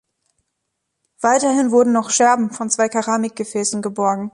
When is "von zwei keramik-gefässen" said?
2.49-3.83